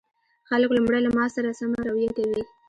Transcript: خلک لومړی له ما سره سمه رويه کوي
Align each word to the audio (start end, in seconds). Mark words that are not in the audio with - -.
خلک 0.49 0.69
لومړی 0.73 0.99
له 1.03 1.09
ما 1.17 1.25
سره 1.35 1.57
سمه 1.59 1.79
رويه 1.87 2.11
کوي 2.17 2.41